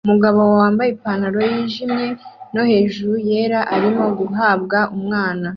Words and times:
Umugore 0.05 0.37
wambaye 0.61 0.89
ipantaro 0.91 1.39
yijimye 1.51 2.07
no 2.53 2.63
hejuru 2.69 3.13
yera 3.29 3.59
arimo 3.75 4.05
guhabwa 4.19 4.79
umwana 4.97 5.47